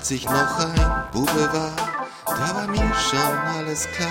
[0.00, 1.72] Als ich noch ein Bube war,
[2.26, 4.08] da war mir schon alles klar.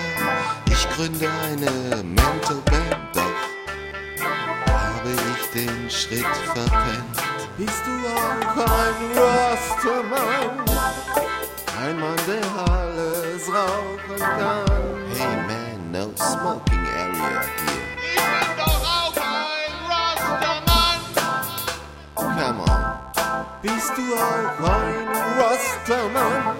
[0.66, 3.40] Ich gründe eine Mental Band, doch
[4.72, 6.24] habe ich den Schritt
[6.54, 7.16] verpennt.
[7.58, 10.64] Bist du auch ein Rastermann?
[11.82, 14.64] Ein Mann, der alles rauchen kann.
[15.12, 17.99] Hey man, no smoking area here.
[23.62, 26.56] Bist du auch ein Rastermann?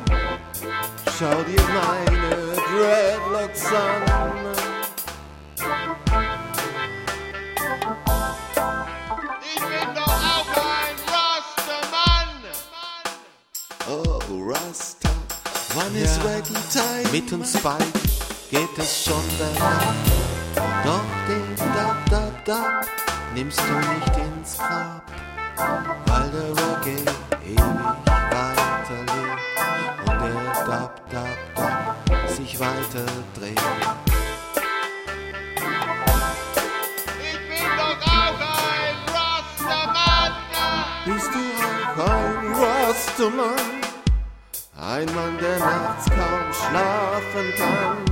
[1.18, 4.02] Schau dir meine Dreadlocks an.
[9.42, 12.28] Ich bin doch auch ein Rastermann.
[13.88, 14.18] Oh,
[14.52, 15.09] Rasta,
[15.74, 16.30] wann ist Ja.
[16.30, 17.12] Reggae Time?
[17.12, 17.93] Mit uns beiden
[18.51, 19.95] geht es schon bergab.
[20.84, 22.87] Doch den Dab, Dab, Dab
[23.34, 25.02] nimmst du nicht ins Grab,
[25.56, 27.04] weil der Reggae
[27.45, 27.60] ewig
[28.30, 29.43] weiterlebt
[30.06, 30.34] und der
[30.66, 33.06] Dab, Dab, Dab sich weiter
[33.38, 33.60] dreht.
[37.21, 40.32] Ich bin doch auch ein Rastermann.
[41.04, 41.43] Bist du
[42.01, 43.80] auch ein Rastermann?
[44.80, 48.09] Ein Mann, der nachts kaum schlafen kann.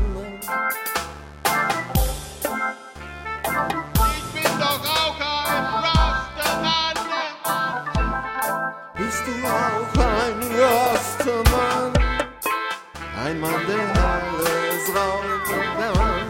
[13.40, 16.28] Mann, der alles rauchen kann.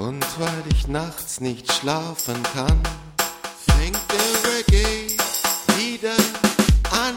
[0.00, 2.80] Und weil ich nachts nicht schlafen kann,
[3.66, 5.16] fängt der Reggae
[5.76, 6.16] wieder
[6.90, 7.16] an.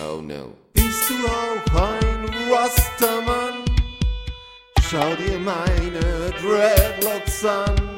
[0.00, 0.54] Oh no.
[0.72, 3.64] Bist du auch ein Rastermann?
[4.88, 7.92] Schau dir meine Dreadlocks an.